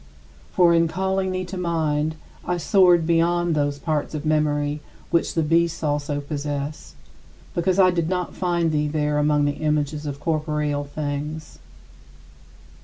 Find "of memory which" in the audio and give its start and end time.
4.15-5.35